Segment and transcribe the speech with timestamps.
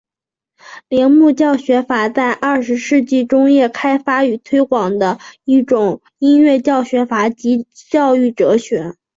[0.89, 8.95] 铃木教学法在二十世纪中叶开发与推广的一种音乐教学法及教育哲学。